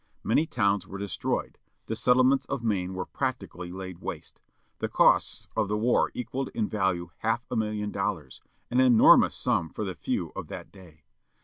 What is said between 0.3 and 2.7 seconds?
towns were destroyed, the settlements of